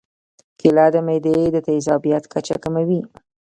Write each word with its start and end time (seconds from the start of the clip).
کېله 0.59 0.85
د 0.93 0.95
معدې 1.07 1.37
د 1.51 1.57
تیزابیت 1.67 2.23
کچه 2.33 2.55
کموي. 2.63 3.01